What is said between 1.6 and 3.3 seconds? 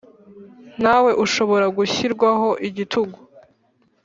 gushyirwaho igitugu